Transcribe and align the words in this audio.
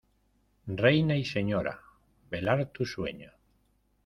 reina 0.81 1.15
y 1.15 1.23
señora, 1.23 1.79
velar 2.31 2.71
tu 2.71 2.85
sueño. 2.85 3.31